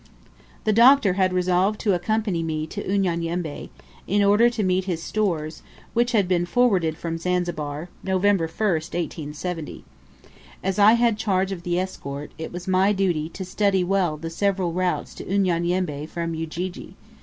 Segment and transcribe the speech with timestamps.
[0.63, 3.69] The Doctor had resolved to accompany me to Unyanyembe,
[4.07, 5.61] in order to meet his stores,
[5.93, 9.83] which had been forwarded from Zanzibar, November 1st, 1870.
[10.63, 14.31] As I had charge of the escort, it was my duty to study well the
[14.31, 16.95] several routes to Unyanyembe from Ujiji.